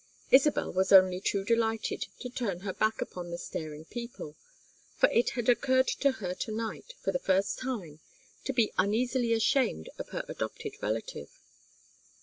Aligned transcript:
Isabel 0.31 0.73
was 0.73 0.91
only 0.91 1.21
too 1.21 1.45
delighted 1.45 2.07
to 2.21 2.29
turn 2.31 2.61
her 2.61 2.73
back 2.73 3.01
upon 3.01 3.29
the 3.29 3.37
staring 3.37 3.85
people, 3.85 4.35
for 4.97 5.07
it 5.11 5.29
had 5.37 5.47
occurred 5.47 5.87
to 5.89 6.13
her 6.13 6.33
to 6.33 6.51
night, 6.51 6.95
for 6.99 7.11
the 7.11 7.19
first 7.19 7.59
time, 7.59 7.99
to 8.45 8.51
be 8.51 8.73
uneasily 8.79 9.31
ashamed 9.31 9.89
of 9.99 10.09
her 10.09 10.25
adopted 10.27 10.73
relative. 10.81 11.29